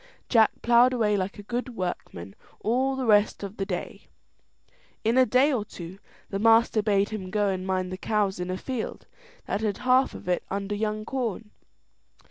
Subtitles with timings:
[0.29, 4.07] Jack, ploughed away like a good workman all the rest of the day.
[5.03, 5.99] In a day or two
[6.31, 9.05] the master bade him go and mind the cows in a field
[9.45, 11.51] that had half of it under young corn.